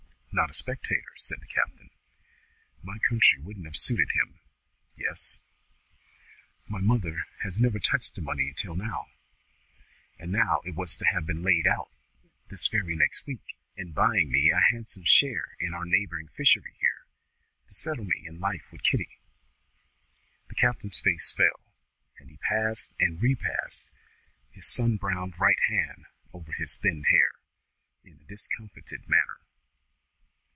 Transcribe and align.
"Not 0.33 0.49
a 0.51 0.53
spectator," 0.53 1.11
said 1.17 1.41
the 1.41 1.45
captain. 1.47 1.89
"My 2.81 2.99
country 2.99 3.37
wouldn't 3.39 3.65
have 3.65 3.75
suited 3.75 4.11
him. 4.13 4.39
Yes?" 4.95 5.37
"My 6.69 6.79
mother 6.79 7.25
has 7.41 7.59
never 7.59 7.79
touched 7.79 8.15
the 8.15 8.21
money 8.21 8.53
till 8.55 8.73
now. 8.77 9.07
And 10.17 10.31
now 10.31 10.61
it 10.63 10.71
was 10.73 10.95
to 10.95 11.05
have 11.05 11.25
been 11.25 11.43
laid 11.43 11.67
out, 11.67 11.89
this 12.47 12.67
very 12.67 12.95
next 12.95 13.25
week, 13.25 13.43
in 13.75 13.91
buying 13.91 14.31
me 14.31 14.49
a 14.49 14.61
handsome 14.71 15.03
share 15.03 15.57
in 15.59 15.73
our 15.73 15.83
neighbouring 15.83 16.29
fishery 16.29 16.77
here, 16.79 17.05
to 17.67 17.73
settle 17.73 18.05
me 18.05 18.25
in 18.25 18.39
life 18.39 18.71
with 18.71 18.83
Kitty." 18.83 19.19
The 20.47 20.55
captain's 20.55 20.97
face 20.97 21.29
fell, 21.31 21.59
and 22.19 22.29
he 22.29 22.37
passed 22.37 22.93
and 23.01 23.21
repassed 23.21 23.91
his 24.49 24.65
sun 24.65 24.95
browned 24.95 25.37
right 25.41 25.59
hand 25.67 26.05
over 26.31 26.53
his 26.53 26.77
thin 26.77 27.03
hair, 27.03 27.31
in 28.05 28.13
a 28.21 28.23
discomfited 28.29 29.09
manner. 29.09 29.41